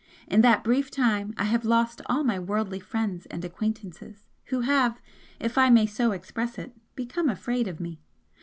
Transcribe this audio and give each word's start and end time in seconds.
In 0.27 0.41
that 0.41 0.63
brief 0.63 0.89
time 0.89 1.31
I 1.37 1.43
have 1.43 1.63
lost 1.63 2.01
all 2.07 2.23
my 2.23 2.39
'worldly' 2.39 2.79
friends 2.79 3.27
and 3.27 3.45
acquaintances, 3.45 4.25
who 4.45 4.61
have, 4.61 4.99
if 5.39 5.59
I 5.59 5.69
may 5.69 5.85
so 5.85 6.11
express 6.11 6.57
it, 6.57 6.75
become 6.95 7.29
afraid 7.29 7.67
of 7.67 7.79
me. 7.79 7.99